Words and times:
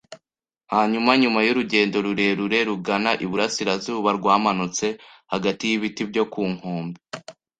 hanyuma 0.73 1.11
nyuma 1.21 1.39
y'urugendo 1.47 1.97
rurerure 2.05 2.59
rugana 2.69 3.11
iburasirazuba, 3.25 4.09
rwamanutse 4.17 4.87
hagati 5.31 5.63
y'ibiti 5.69 6.01
byo 6.09 6.23
ku 6.33 6.41
nkombe. 6.53 6.99